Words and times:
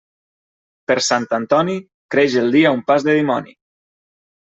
Per 0.93 0.95
Sant 1.09 1.29
Antoni, 1.39 1.77
creix 2.17 2.41
el 2.45 2.53
dia 2.59 2.75
un 2.81 2.87
pas 2.93 3.11
de 3.11 3.21
dimoni. 3.23 3.61